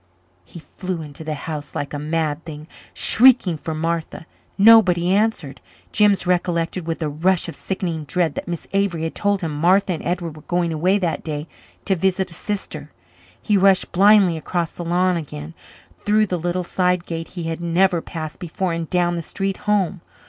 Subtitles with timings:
[0.43, 4.25] He flew into the house like a mad thing, shrieking for Martha.
[4.57, 5.61] Nobody answered.
[5.91, 9.93] Jims recollected, with a rush of sickening dread, that Miss Avery had told him Martha
[9.93, 11.47] and Edward were going away that day
[11.85, 12.89] to visit a sister.
[13.43, 15.53] He rushed blindly across the lawn again,
[16.03, 20.01] through the little side gate he had never passed before and down the street home.